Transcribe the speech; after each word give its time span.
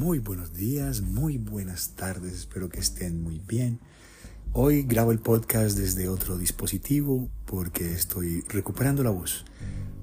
Muy 0.00 0.18
buenos 0.18 0.54
días, 0.54 1.02
muy 1.02 1.36
buenas 1.36 1.90
tardes, 1.90 2.32
espero 2.32 2.70
que 2.70 2.80
estén 2.80 3.22
muy 3.22 3.38
bien. 3.46 3.80
Hoy 4.54 4.82
grabo 4.84 5.12
el 5.12 5.18
podcast 5.18 5.76
desde 5.76 6.08
otro 6.08 6.38
dispositivo 6.38 7.28
porque 7.44 7.92
estoy 7.92 8.40
recuperando 8.48 9.02
la 9.02 9.10
voz. 9.10 9.44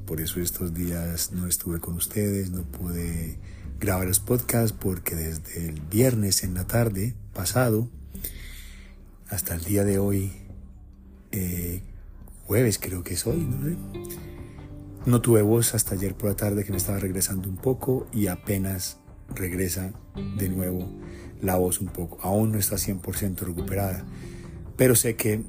Por 0.06 0.22
eso 0.22 0.40
estos 0.40 0.76
días 0.76 1.32
no 1.32 1.48
estuve 1.48 1.80
con 1.80 1.96
ustedes, 1.96 2.52
no 2.52 2.62
pude 2.62 3.40
grabar 3.80 4.06
los 4.06 4.20
podcasts 4.20 4.72
porque 4.72 5.16
desde 5.16 5.68
el 5.68 5.82
viernes 5.82 6.44
en 6.44 6.54
la 6.54 6.68
tarde 6.68 7.16
pasado 7.34 7.90
hasta 9.30 9.56
el 9.56 9.64
día 9.64 9.84
de 9.84 9.98
hoy, 9.98 10.32
eh, 11.32 11.82
jueves 12.46 12.78
creo 12.78 13.04
que 13.04 13.16
es 13.16 13.26
hoy, 13.26 13.40
no 13.40 13.76
No 15.08 15.22
tuve 15.22 15.42
voz 15.42 15.74
hasta 15.74 15.96
ayer 15.96 16.14
por 16.14 16.30
la 16.30 16.36
tarde 16.36 16.64
que 16.64 16.70
me 16.70 16.78
estaba 16.78 17.00
regresando 17.00 17.50
un 17.50 17.58
poco 17.58 18.06
y 18.14 18.28
apenas 18.28 19.00
regresa 19.36 19.92
de 20.38 20.50
nuevo 20.50 20.88
la 21.42 21.56
voz 21.56 21.80
un 21.82 21.88
poco. 21.88 22.18
Aún 22.22 22.52
no 22.52 22.60
está 22.60 22.76
100% 22.76 23.40
recuperada, 23.40 24.06
pero 24.76 24.96
sé 24.96 25.16
que 25.16 25.44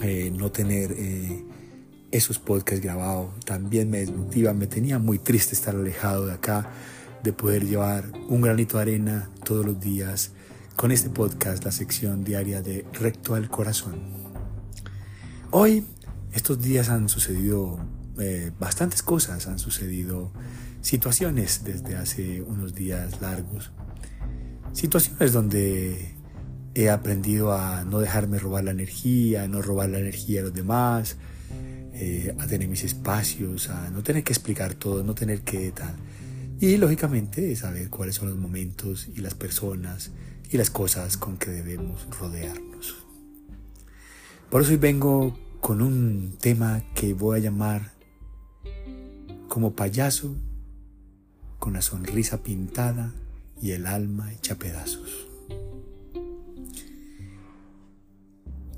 eh, 0.00 0.32
no 0.34 0.50
tener 0.50 0.92
eh, 0.92 1.44
esos 2.10 2.38
podcasts 2.38 2.82
grabados 2.82 3.30
también 3.44 3.90
me 3.90 3.98
desmotiva, 3.98 4.52
me 4.52 4.66
tenía 4.66 4.98
muy 4.98 5.18
triste 5.18 5.54
estar 5.54 5.74
alejado 5.74 6.26
de 6.26 6.32
acá, 6.32 6.70
de 7.22 7.32
poder 7.32 7.66
llevar 7.66 8.10
un 8.28 8.40
granito 8.40 8.76
de 8.76 8.82
arena 8.82 9.30
todos 9.44 9.64
los 9.64 9.80
días 9.80 10.32
con 10.76 10.92
este 10.92 11.10
podcast, 11.10 11.64
la 11.64 11.72
sección 11.72 12.24
diaria 12.24 12.62
de 12.62 12.86
Recto 12.94 13.34
al 13.34 13.50
Corazón. 13.50 13.96
Hoy, 15.50 15.84
estos 16.32 16.62
días 16.62 16.88
han 16.88 17.08
sucedido 17.08 17.78
eh, 18.18 18.50
bastantes 18.58 19.02
cosas, 19.02 19.46
han 19.46 19.58
sucedido 19.58 20.32
situaciones 20.80 21.62
desde 21.64 21.96
hace 21.96 22.42
unos 22.42 22.74
días 22.74 23.20
largos. 23.20 23.72
Situaciones 24.72 25.32
donde 25.32 26.14
he 26.74 26.90
aprendido 26.90 27.52
a 27.52 27.84
no 27.84 27.98
dejarme 27.98 28.38
robar 28.38 28.64
la 28.64 28.70
energía, 28.70 29.44
a 29.44 29.48
no 29.48 29.62
robar 29.62 29.90
la 29.90 29.98
energía 29.98 30.40
a 30.40 30.44
los 30.44 30.54
demás, 30.54 31.16
eh, 31.92 32.34
a 32.38 32.46
tener 32.46 32.68
mis 32.68 32.84
espacios, 32.84 33.68
a 33.68 33.90
no 33.90 34.02
tener 34.02 34.22
que 34.22 34.32
explicar 34.32 34.74
todo, 34.74 35.02
no 35.02 35.14
tener 35.14 35.42
que 35.42 35.70
tal. 35.72 35.94
Y 36.60 36.76
lógicamente 36.76 37.54
saber 37.56 37.90
cuáles 37.90 38.14
son 38.16 38.28
los 38.28 38.38
momentos 38.38 39.08
y 39.14 39.20
las 39.20 39.34
personas 39.34 40.10
y 40.50 40.56
las 40.56 40.70
cosas 40.70 41.16
con 41.16 41.36
que 41.36 41.50
debemos 41.50 42.06
rodearnos. 42.18 42.96
Por 44.50 44.62
eso 44.62 44.70
hoy 44.70 44.76
vengo 44.76 45.38
con 45.60 45.80
un 45.80 46.36
tema 46.40 46.82
que 46.94 47.14
voy 47.14 47.38
a 47.38 47.42
llamar 47.42 47.92
como 49.48 49.74
payaso 49.74 50.36
con 51.60 51.74
la 51.74 51.82
sonrisa 51.82 52.42
pintada 52.42 53.12
y 53.62 53.72
el 53.72 53.86
alma 53.86 54.32
hecha 54.32 54.56
pedazos. 54.56 55.28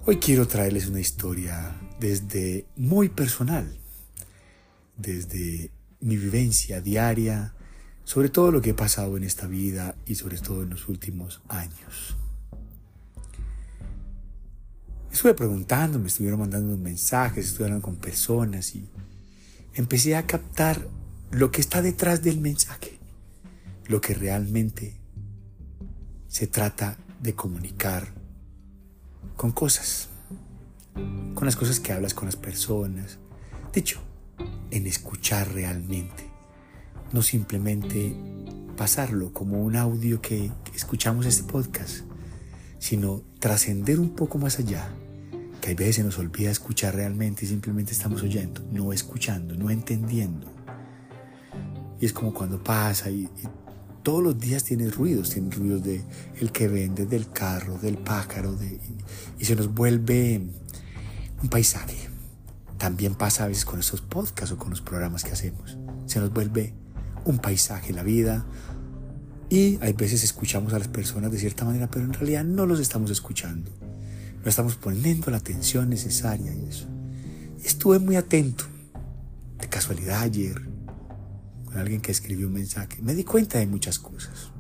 Hoy 0.04 0.16
quiero 0.16 0.48
traerles 0.48 0.88
una 0.88 1.00
historia 1.00 1.76
desde 2.00 2.66
muy 2.76 3.08
personal, 3.08 3.78
desde 4.96 5.70
mi 6.00 6.16
vivencia 6.16 6.80
diaria, 6.80 7.54
sobre 8.02 8.28
todo 8.28 8.50
lo 8.50 8.60
que 8.60 8.70
he 8.70 8.74
pasado 8.74 9.16
en 9.16 9.22
esta 9.22 9.46
vida 9.46 9.94
y 10.04 10.16
sobre 10.16 10.38
todo 10.38 10.64
en 10.64 10.70
los 10.70 10.88
últimos 10.88 11.40
años. 11.48 12.16
Estuve 15.12 15.34
preguntando, 15.34 16.00
me 16.00 16.08
estuvieron 16.08 16.40
mandando 16.40 16.76
mensajes, 16.76 17.54
hablando 17.60 17.82
con 17.82 17.94
personas 17.94 18.74
y 18.74 18.88
empecé 19.74 20.16
a 20.16 20.26
captar 20.26 20.88
lo 21.32 21.50
que 21.50 21.62
está 21.62 21.80
detrás 21.80 22.22
del 22.22 22.40
mensaje, 22.40 22.98
lo 23.86 24.02
que 24.02 24.12
realmente 24.12 24.94
se 26.28 26.46
trata 26.46 26.98
de 27.22 27.34
comunicar 27.34 28.12
con 29.36 29.50
cosas, 29.50 30.08
con 31.34 31.46
las 31.46 31.56
cosas 31.56 31.80
que 31.80 31.92
hablas 31.92 32.12
con 32.12 32.26
las 32.26 32.36
personas. 32.36 33.18
De 33.72 33.80
hecho, 33.80 34.00
en 34.70 34.86
escuchar 34.86 35.54
realmente, 35.54 36.30
no 37.12 37.22
simplemente 37.22 38.14
pasarlo 38.76 39.32
como 39.32 39.62
un 39.62 39.76
audio 39.76 40.20
que 40.20 40.52
escuchamos 40.74 41.24
este 41.24 41.50
podcast, 41.50 42.00
sino 42.78 43.22
trascender 43.38 44.00
un 44.00 44.14
poco 44.14 44.36
más 44.36 44.58
allá, 44.58 44.94
que 45.62 45.70
a 45.70 45.74
veces 45.74 45.96
se 45.96 46.04
nos 46.04 46.18
olvida 46.18 46.50
escuchar 46.50 46.94
realmente 46.94 47.46
y 47.46 47.48
simplemente 47.48 47.92
estamos 47.92 48.22
oyendo, 48.22 48.60
no 48.70 48.92
escuchando, 48.92 49.54
no 49.54 49.70
entendiendo. 49.70 50.61
Y 52.02 52.06
es 52.06 52.12
como 52.12 52.34
cuando 52.34 52.60
pasa 52.60 53.10
y, 53.10 53.28
todos 54.02 54.24
los 54.24 54.36
días 54.36 54.64
tienes 54.64 54.96
ruidos, 54.96 55.30
tienes 55.30 55.56
ruidos 55.56 55.84
de 55.84 56.02
el 56.40 56.50
que 56.50 56.66
vende, 56.66 57.06
del 57.06 57.30
carro, 57.30 57.78
del 57.78 57.96
pájaro, 57.96 58.56
de, 58.56 58.80
y, 59.38 59.44
se 59.44 59.54
nos 59.54 59.72
vuelve 59.72 60.42
un 61.40 61.48
paisaje. 61.48 61.96
También 62.76 63.14
pasa 63.14 63.44
a 63.44 63.46
veces 63.46 63.64
con 63.64 63.78
estos 63.78 64.00
podcasts 64.00 64.50
o 64.50 64.58
con 64.58 64.70
los 64.70 64.80
programas 64.80 65.22
que 65.22 65.30
hacemos. 65.30 65.78
Se 66.06 66.18
nos 66.18 66.32
vuelve 66.32 66.74
un 67.24 67.38
paisaje 67.38 67.92
la 67.92 68.02
vida. 68.02 68.44
Y 69.48 69.78
hay 69.80 69.92
veces 69.92 70.24
escuchamos 70.24 70.72
a 70.72 70.80
las 70.80 70.88
personas 70.88 71.30
de 71.30 71.38
cierta 71.38 71.64
manera, 71.64 71.88
pero 71.88 72.04
en 72.04 72.14
realidad 72.14 72.42
no 72.42 72.66
los 72.66 72.80
estamos 72.80 73.12
escuchando. 73.12 73.70
No 74.42 74.48
estamos 74.48 74.74
poniendo 74.74 75.30
la 75.30 75.36
atención 75.36 75.88
necesaria 75.88 76.52
y 76.52 76.68
eso. 76.68 76.88
estuve 77.62 78.00
muy 78.00 78.16
atento. 78.16 78.64
De 79.60 79.68
casualidad 79.68 80.22
ayer 80.22 80.71
alguien 81.74 82.00
que 82.00 82.12
escribió 82.12 82.46
un 82.46 82.54
mensaje, 82.54 83.00
me 83.02 83.14
di 83.14 83.24
cuenta 83.24 83.58
de 83.58 83.66
muchas 83.66 83.98
cosas. 83.98 84.50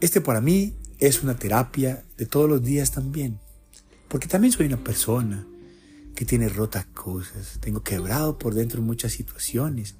Este 0.00 0.20
para 0.20 0.40
mí 0.40 0.74
es 0.98 1.22
una 1.22 1.36
terapia 1.36 2.04
de 2.16 2.26
todos 2.26 2.48
los 2.48 2.62
días 2.62 2.90
también, 2.90 3.38
porque 4.08 4.28
también 4.28 4.52
soy 4.52 4.66
una 4.66 4.82
persona 4.82 5.46
que 6.14 6.24
tiene 6.24 6.48
rotas 6.48 6.86
cosas, 6.86 7.58
tengo 7.60 7.82
quebrado 7.82 8.38
por 8.38 8.54
dentro 8.54 8.82
muchas 8.82 9.12
situaciones, 9.12 9.94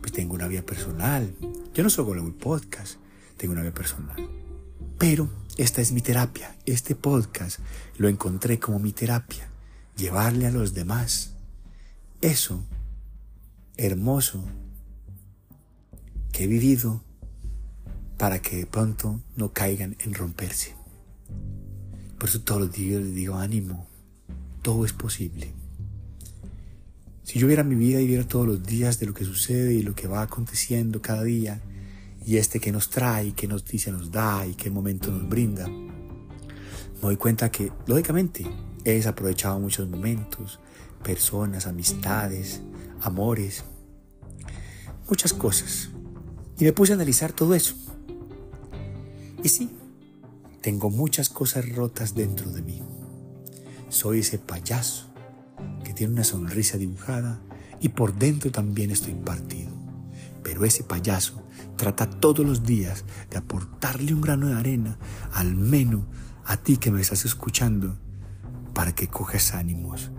pues 0.00 0.12
tengo 0.12 0.34
una 0.34 0.48
vida 0.48 0.62
personal. 0.62 1.34
Yo 1.74 1.82
no 1.82 1.90
soy 1.90 2.04
un 2.18 2.32
podcast, 2.34 2.96
tengo 3.36 3.52
una 3.52 3.62
vida 3.62 3.74
personal. 3.74 4.16
Pero 4.98 5.30
esta 5.56 5.80
es 5.80 5.92
mi 5.92 6.00
terapia, 6.00 6.56
este 6.64 6.94
podcast 6.94 7.58
lo 7.98 8.08
encontré 8.08 8.58
como 8.58 8.78
mi 8.78 8.92
terapia, 8.92 9.48
llevarle 9.96 10.46
a 10.46 10.50
los 10.50 10.74
demás. 10.74 11.32
Eso 12.20 12.64
hermoso 13.76 14.44
que 16.32 16.44
he 16.44 16.46
vivido 16.46 17.02
para 18.18 18.40
que 18.40 18.56
de 18.56 18.66
pronto 18.66 19.20
no 19.36 19.52
caigan 19.52 19.96
en 20.00 20.14
romperse. 20.14 20.74
Por 22.18 22.28
eso 22.28 22.40
todos 22.40 22.62
los 22.62 22.72
días 22.72 23.02
les 23.02 23.14
digo 23.14 23.36
ánimo, 23.36 23.86
todo 24.62 24.84
es 24.84 24.92
posible. 24.92 25.52
Si 27.22 27.38
yo 27.38 27.46
viera 27.46 27.64
mi 27.64 27.74
vida 27.74 28.00
y 28.00 28.06
viera 28.06 28.26
todos 28.26 28.46
los 28.46 28.62
días 28.62 28.98
de 29.00 29.06
lo 29.06 29.12
que 29.12 29.24
sucede 29.24 29.74
y 29.74 29.82
lo 29.82 29.94
que 29.94 30.06
va 30.06 30.22
aconteciendo 30.22 31.02
cada 31.02 31.24
día, 31.24 31.60
y 32.24 32.38
este 32.38 32.58
que 32.58 32.72
nos 32.72 32.90
trae, 32.90 33.32
qué 33.32 33.46
noticia 33.46 33.92
nos 33.92 34.10
da 34.10 34.46
y 34.46 34.54
qué 34.54 34.70
momento 34.70 35.10
nos 35.10 35.28
brinda, 35.28 35.68
me 35.68 37.00
doy 37.00 37.16
cuenta 37.16 37.50
que, 37.50 37.70
lógicamente, 37.86 38.46
he 38.84 38.92
desaprovechado 38.92 39.60
muchos 39.60 39.88
momentos, 39.88 40.58
personas, 41.02 41.66
amistades, 41.66 42.60
amores, 43.00 43.64
muchas 45.08 45.32
cosas. 45.32 45.90
Y 46.58 46.64
me 46.64 46.72
puse 46.72 46.92
a 46.92 46.96
analizar 46.96 47.32
todo 47.32 47.54
eso. 47.54 47.74
Y 49.42 49.48
sí, 49.48 49.70
tengo 50.62 50.90
muchas 50.90 51.28
cosas 51.28 51.68
rotas 51.68 52.14
dentro 52.14 52.50
de 52.50 52.62
mí. 52.62 52.82
Soy 53.88 54.20
ese 54.20 54.38
payaso 54.38 55.06
que 55.84 55.92
tiene 55.92 56.14
una 56.14 56.24
sonrisa 56.24 56.78
dibujada 56.78 57.40
y 57.80 57.90
por 57.90 58.14
dentro 58.14 58.50
también 58.50 58.90
estoy 58.90 59.14
partido. 59.14 59.70
Pero 60.42 60.64
ese 60.64 60.82
payaso 60.82 61.42
trata 61.76 62.08
todos 62.08 62.44
los 62.44 62.64
días 62.64 63.04
de 63.30 63.38
aportarle 63.38 64.14
un 64.14 64.20
grano 64.20 64.48
de 64.48 64.54
arena, 64.54 64.98
al 65.32 65.54
menos 65.54 66.04
a 66.44 66.56
ti 66.56 66.78
que 66.78 66.90
me 66.90 67.00
estás 67.00 67.24
escuchando, 67.24 67.96
para 68.72 68.94
que 68.94 69.08
cojas 69.08 69.54
ánimos, 69.54 70.10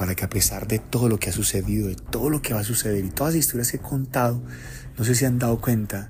para 0.00 0.14
que 0.14 0.24
a 0.24 0.30
pesar 0.30 0.66
de 0.66 0.78
todo 0.78 1.10
lo 1.10 1.18
que 1.18 1.28
ha 1.28 1.32
sucedido, 1.34 1.88
de 1.88 1.94
todo 1.94 2.30
lo 2.30 2.40
que 2.40 2.54
va 2.54 2.60
a 2.60 2.64
suceder 2.64 3.04
y 3.04 3.10
todas 3.10 3.34
las 3.34 3.40
historias 3.40 3.70
que 3.70 3.76
he 3.76 3.80
contado, 3.80 4.42
no 4.96 5.04
sé 5.04 5.14
si 5.14 5.26
han 5.26 5.38
dado 5.38 5.60
cuenta 5.60 6.08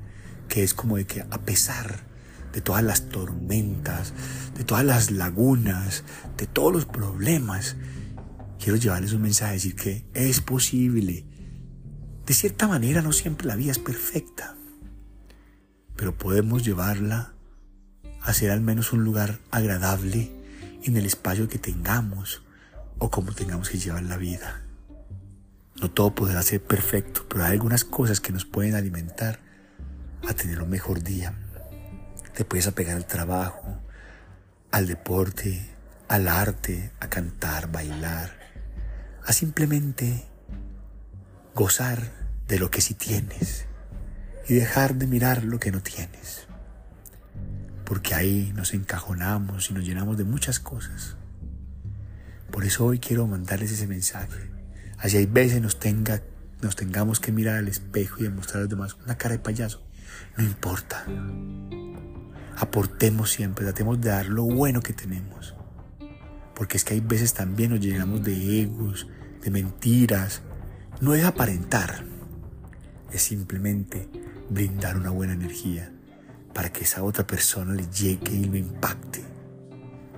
que 0.49 0.63
es 0.63 0.75
como 0.75 0.97
de 0.97 1.07
que 1.07 1.23
a 1.23 1.41
pesar 1.41 2.05
de 2.53 2.61
todas 2.61 2.85
las 2.85 3.09
tormentas, 3.09 4.13
de 4.57 4.63
todas 4.63 4.85
las 4.85 5.11
lagunas, 5.11 6.05
de 6.37 6.47
todos 6.47 6.73
los 6.73 6.87
problemas, 6.87 7.75
quiero 8.61 8.77
llevarles 8.77 9.13
un 9.13 9.23
mensaje, 9.23 9.55
decir 9.55 9.75
que 9.75 10.05
es 10.15 10.41
posible. 10.41 11.27
De 12.27 12.33
cierta 12.33 12.69
manera 12.69 13.03
no 13.03 13.11
siempre 13.11 13.49
la 13.49 13.57
vida 13.57 13.73
es 13.73 13.81
perfecta, 13.81 14.55
pero 15.97 16.17
podemos 16.17 16.65
llevarla 16.65 17.35
a 18.23 18.33
ser 18.35 18.53
al 18.53 18.61
menos 18.61 18.93
un 18.93 19.03
lugar 19.03 19.41
agradable 19.51 20.31
en 20.85 20.97
el 20.97 21.07
espacio 21.07 21.49
que 21.49 21.59
tengamos, 21.59 22.45
o 23.01 23.11
cómo 23.11 23.33
tengamos 23.33 23.69
que 23.69 23.79
llevar 23.79 24.05
la 24.05 24.17
vida. 24.17 24.63
No 25.81 25.91
todo 25.91 26.15
podrá 26.15 26.43
ser 26.43 26.63
perfecto, 26.63 27.27
pero 27.29 27.45
hay 27.45 27.53
algunas 27.53 27.85
cosas 27.85 28.21
que 28.21 28.33
nos 28.33 28.45
pueden 28.45 28.75
alimentar 28.75 29.41
a 30.29 30.35
tener 30.35 30.63
un 30.63 30.69
mejor 30.69 31.03
día. 31.03 31.35
Te 32.35 32.45
puedes 32.45 32.67
apegar 32.67 32.97
al 32.97 33.07
trabajo, 33.07 33.81
al 34.71 34.87
deporte, 34.87 35.69
al 36.09 36.29
arte, 36.29 36.93
a 37.01 37.09
cantar, 37.09 37.73
bailar, 37.73 38.31
a 39.25 39.33
simplemente 39.33 40.27
gozar 41.55 42.13
de 42.47 42.59
lo 42.59 42.71
que 42.71 42.83
sí 42.83 42.95
tienes 42.95 43.65
y 44.47 44.55
dejar 44.55 44.97
de 44.97 45.07
mirar 45.07 45.45
lo 45.45 45.59
que 45.59 45.73
no 45.73 45.81
tienes. 45.81 46.47
Porque 47.87 48.15
ahí 48.15 48.53
nos 48.55 48.75
encajonamos 48.75 49.71
y 49.71 49.75
nos 49.75 49.85
llenamos 49.85 50.19
de 50.19 50.25
muchas 50.25 50.61
cosas. 50.61 51.17
Por 52.51 52.65
eso 52.65 52.85
hoy 52.85 52.99
quiero 52.99 53.27
mandarles 53.27 53.73
ese 53.73 53.87
mensaje. 53.87 54.51
Así 54.99 55.17
hay 55.17 55.27
veces 55.27 55.63
nos, 55.63 55.79
tenga, 55.79 56.23
nos 56.61 56.77
tengamos 56.77 57.21
que 57.21 57.33
mirar 57.33 57.57
al 57.57 57.69
espejo 57.69 58.21
y 58.21 58.25
demostrar 58.25 58.59
a 58.59 58.61
los 58.63 58.71
demás 58.71 58.97
una 59.05 59.17
cara 59.17 59.37
de 59.37 59.39
payaso. 59.39 59.83
No 60.37 60.45
importa. 60.45 61.07
Aportemos 62.57 63.31
siempre, 63.31 63.65
tratemos 63.65 64.01
de 64.01 64.11
dar 64.11 64.27
lo 64.27 64.45
bueno 64.45 64.83
que 64.83 64.93
tenemos. 64.93 65.55
Porque 66.55 66.77
es 66.77 66.85
que 66.85 66.95
hay 66.95 67.01
veces 67.01 67.33
también 67.33 67.71
nos 67.71 67.81
llenamos 67.81 68.23
de 68.23 68.63
egos, 68.63 69.07
de 69.43 69.51
mentiras. 69.51 70.43
No 71.01 71.15
es 71.15 71.25
aparentar, 71.25 72.05
es 73.13 73.23
simplemente 73.23 74.09
brindar 74.51 74.99
una 74.99 75.11
buena 75.11 75.33
energía 75.33 75.93
para 76.53 76.73
que 76.73 76.85
esa 76.85 77.03
otra 77.03 77.27
persona 77.27 77.73
le 77.73 77.87
llegue 77.89 78.33
y 78.33 78.45
lo 78.45 78.57
impacte. 78.57 79.30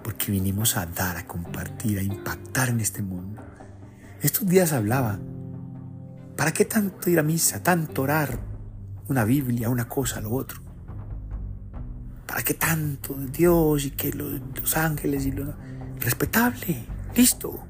Porque 0.02 0.32
vinimos 0.32 0.76
a 0.76 0.86
dar, 0.86 1.16
a 1.16 1.26
compartir, 1.26 1.98
a 1.98 2.02
impactar 2.02 2.70
en 2.70 2.80
este 2.80 3.02
mundo. 3.02 3.42
Estos 4.20 4.46
días 4.46 4.72
hablaba, 4.72 5.18
¿para 6.36 6.52
qué 6.52 6.64
tanto 6.64 7.10
ir 7.10 7.18
a 7.18 7.22
misa, 7.22 7.62
tanto 7.62 8.02
orar? 8.02 8.38
Una 9.08 9.24
Biblia, 9.24 9.68
una 9.68 9.88
cosa, 9.88 10.20
lo 10.20 10.32
otro. 10.32 10.60
¿Para 12.26 12.42
qué 12.42 12.54
tanto 12.54 13.14
Dios 13.14 13.84
y 13.84 13.90
que 13.90 14.12
los, 14.12 14.40
los 14.58 14.76
ángeles 14.76 15.26
y 15.26 15.32
lo 15.32 15.54
respetable? 16.00 16.86
Listo. 17.14 17.66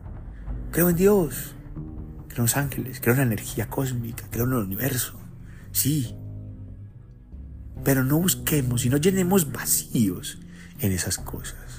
Creo 0.70 0.88
en 0.88 0.96
Dios, 0.96 1.55
creo 2.29 2.38
en 2.38 2.43
los 2.44 2.56
ángeles, 2.56 3.00
creo 3.00 3.14
en 3.14 3.19
la 3.19 3.26
energía 3.26 3.69
cósmica, 3.69 4.25
creo 4.31 4.44
en 4.44 4.52
el 4.52 4.58
universo. 4.58 5.19
Sí. 5.73 6.14
Pero 7.82 8.05
no 8.05 8.19
busquemos 8.19 8.84
y 8.84 8.88
no 8.88 8.99
llenemos 8.99 9.50
vacíos 9.52 10.38
en 10.79 10.93
esas 10.93 11.19
cosas. 11.19 11.71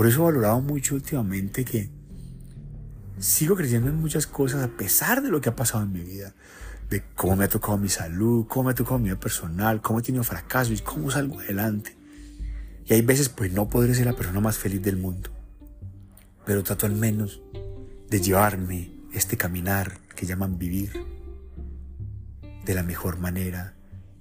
Por 0.00 0.06
eso 0.06 0.22
he 0.22 0.24
valorado 0.32 0.62
mucho 0.62 0.94
últimamente 0.94 1.62
que 1.62 1.90
sigo 3.18 3.54
creciendo 3.54 3.90
en 3.90 3.96
muchas 3.96 4.26
cosas 4.26 4.64
a 4.64 4.68
pesar 4.68 5.20
de 5.20 5.28
lo 5.28 5.42
que 5.42 5.50
ha 5.50 5.54
pasado 5.54 5.84
en 5.84 5.92
mi 5.92 6.00
vida. 6.00 6.32
De 6.88 7.04
cómo 7.14 7.36
me 7.36 7.44
ha 7.44 7.48
tocado 7.50 7.76
mi 7.76 7.90
salud, 7.90 8.46
cómo 8.48 8.64
me 8.64 8.70
ha 8.70 8.74
tocado 8.74 8.98
mi 8.98 9.10
vida 9.10 9.20
personal, 9.20 9.82
cómo 9.82 9.98
he 9.98 10.02
tenido 10.02 10.24
fracasos 10.24 10.80
y 10.80 10.82
cómo 10.82 11.10
salgo 11.10 11.38
adelante. 11.40 11.98
Y 12.86 12.94
hay 12.94 13.02
veces 13.02 13.28
pues 13.28 13.52
no 13.52 13.68
podré 13.68 13.94
ser 13.94 14.06
la 14.06 14.16
persona 14.16 14.40
más 14.40 14.56
feliz 14.56 14.80
del 14.80 14.96
mundo. 14.96 15.28
Pero 16.46 16.62
trato 16.62 16.86
al 16.86 16.94
menos 16.94 17.42
de 18.08 18.20
llevarme 18.22 18.94
este 19.12 19.36
caminar 19.36 19.98
que 20.16 20.24
llaman 20.24 20.58
vivir 20.58 20.92
de 22.64 22.74
la 22.74 22.82
mejor 22.82 23.18
manera 23.18 23.74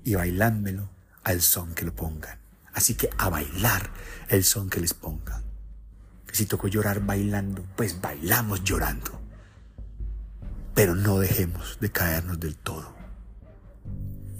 y 0.03 0.15
bailánmelo 0.15 0.89
al 1.23 1.39
son 1.39 1.73
que 1.73 1.85
lo 1.85 1.95
pongan. 1.95 2.37
Así 2.73 2.95
que 2.95 3.09
a 3.17 3.29
bailar 3.29 3.89
el 4.27 4.43
son 4.43 4.69
que 4.69 4.81
les 4.81 4.93
pongan. 4.93 5.48
Si 6.31 6.45
tocó 6.45 6.67
llorar 6.67 7.05
bailando, 7.05 7.65
pues 7.75 7.99
bailamos 7.99 8.63
llorando. 8.63 9.19
Pero 10.73 10.95
no 10.95 11.19
dejemos 11.19 11.77
de 11.79 11.91
caernos 11.91 12.39
del 12.39 12.55
todo. 12.55 12.95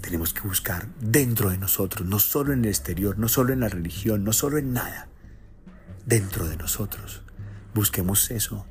Tenemos 0.00 0.32
que 0.32 0.40
buscar 0.40 0.88
dentro 1.00 1.50
de 1.50 1.58
nosotros, 1.58 2.06
no 2.08 2.18
solo 2.18 2.52
en 2.52 2.64
el 2.64 2.70
exterior, 2.70 3.18
no 3.18 3.28
solo 3.28 3.52
en 3.52 3.60
la 3.60 3.68
religión, 3.68 4.24
no 4.24 4.32
solo 4.32 4.58
en 4.58 4.72
nada. 4.72 5.08
Dentro 6.06 6.48
de 6.48 6.56
nosotros. 6.56 7.22
Busquemos 7.74 8.30
eso 8.30 8.66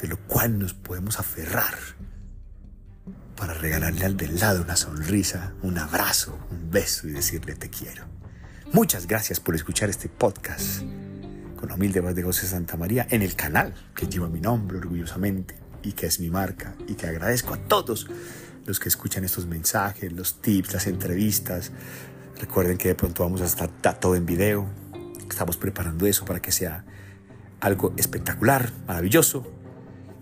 de 0.00 0.08
lo 0.08 0.18
cual 0.18 0.58
nos 0.58 0.74
podemos 0.74 1.18
aferrar 1.18 1.74
para 3.36 3.54
regalarle 3.54 4.04
al 4.04 4.16
del 4.16 4.38
lado 4.38 4.62
una 4.62 4.76
sonrisa, 4.76 5.54
un 5.62 5.78
abrazo, 5.78 6.38
un 6.50 6.70
beso 6.70 7.08
y 7.08 7.12
decirle 7.12 7.54
te 7.54 7.70
quiero. 7.70 8.04
Muchas 8.72 9.06
gracias 9.06 9.40
por 9.40 9.54
escuchar 9.54 9.90
este 9.90 10.08
podcast 10.08 10.82
con 11.64 11.72
humilde 11.72 12.00
voz 12.00 12.14
de 12.14 12.22
José 12.22 12.46
Santa 12.46 12.76
María 12.76 13.06
en 13.08 13.22
el 13.22 13.34
canal 13.36 13.72
que 13.94 14.06
lleva 14.06 14.28
mi 14.28 14.38
nombre 14.38 14.76
orgullosamente 14.76 15.56
y 15.82 15.92
que 15.92 16.04
es 16.04 16.20
mi 16.20 16.28
marca 16.28 16.74
y 16.86 16.94
que 16.94 17.06
agradezco 17.06 17.54
a 17.54 17.56
todos 17.56 18.06
los 18.66 18.78
que 18.78 18.90
escuchan 18.90 19.24
estos 19.24 19.46
mensajes, 19.46 20.12
los 20.12 20.42
tips, 20.42 20.74
las 20.74 20.86
entrevistas. 20.86 21.72
Recuerden 22.38 22.76
que 22.76 22.88
de 22.88 22.94
pronto 22.94 23.22
vamos 23.22 23.40
a 23.40 23.46
estar 23.46 23.70
todo 23.98 24.14
en 24.14 24.26
video. 24.26 24.68
Estamos 25.30 25.56
preparando 25.56 26.06
eso 26.06 26.26
para 26.26 26.42
que 26.42 26.52
sea 26.52 26.84
algo 27.60 27.94
espectacular, 27.96 28.70
maravilloso 28.86 29.50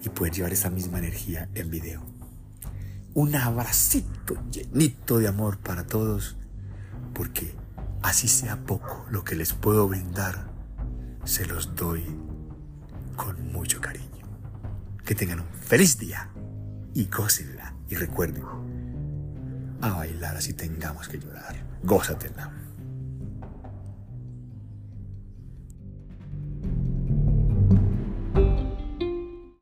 y 0.00 0.11
poder 0.11 0.33
llevar 0.33 0.53
esa 0.53 0.71
misma 0.71 1.00
energía 1.00 1.49
en 1.56 1.71
video. 1.71 2.06
Un 3.15 3.35
abracito 3.35 4.37
llenito 4.49 5.19
de 5.19 5.27
amor 5.27 5.59
para 5.59 5.89
todos, 5.89 6.37
porque 7.12 7.56
así 8.00 8.29
sea 8.29 8.65
poco 8.65 9.05
lo 9.11 9.25
que 9.25 9.35
les 9.35 9.55
puedo 9.55 9.89
brindar 9.89 10.51
se 11.24 11.46
los 11.46 11.74
doy 11.74 12.04
con 13.16 13.52
mucho 13.52 13.80
cariño. 13.80 14.08
Que 15.04 15.14
tengan 15.14 15.40
un 15.40 15.48
feliz 15.48 15.98
día 15.98 16.30
y 16.94 17.06
gócenla. 17.06 17.74
Y 17.88 17.94
recuerden, 17.96 18.44
a 19.80 19.90
bailar 19.90 20.36
así 20.36 20.54
tengamos 20.54 21.08
que 21.08 21.19
llorar. 21.19 21.56
Gózatela. 21.82 22.62